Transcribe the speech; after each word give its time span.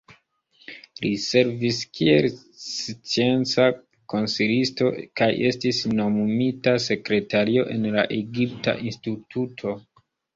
Li 1.01 1.09
servis 1.23 1.81
kiel 1.97 2.23
scienca 2.61 3.67
konsilisto, 4.13 4.89
kaj 5.21 5.27
estis 5.49 5.81
nomumita 5.99 6.73
sekretario 6.87 7.67
en 7.75 7.87
la 7.97 8.07
Egipta 8.17 8.75
Instituto. 8.93 9.75